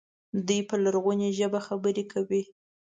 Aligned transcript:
دوی 0.47 0.61
په 0.69 0.75
لرغونې 0.83 1.29
ژبه 1.37 1.59
خبرې 1.67 2.03
کوي. 2.11 2.41